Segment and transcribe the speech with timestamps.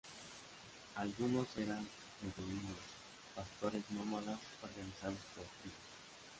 [0.95, 1.87] Algunos eran
[2.21, 2.73] beduinos,
[3.35, 5.77] pastores nómadas organizados por tribus.